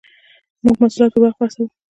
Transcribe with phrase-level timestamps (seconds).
[0.63, 1.65] موږ محصولات پر وخت رسوو.